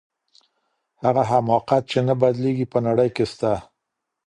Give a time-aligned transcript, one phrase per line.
[1.03, 3.51] هغه حماقت چي نه بدلیږي په نړۍ کي سته.